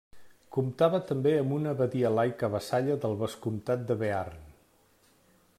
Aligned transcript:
Comptava 0.55 1.01
també 1.11 1.33
amb 1.41 1.53
una 1.59 1.75
abadia 1.77 2.11
laica 2.21 2.51
vassalla 2.57 2.99
del 3.07 3.15
vescomtat 3.23 3.87
de 3.93 4.03
Bearn. 4.05 4.53